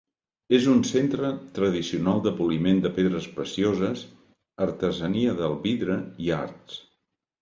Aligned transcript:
És 0.59 0.63
un 0.69 0.79
centre 0.91 1.29
tradicional 1.57 2.23
de 2.27 2.33
poliment 2.39 2.81
de 2.85 2.91
pedres 2.95 3.27
precioses, 3.35 4.03
artesania 4.67 5.37
del 5.43 5.55
vidre 5.67 5.99
i 6.29 6.35
arts. 6.41 6.81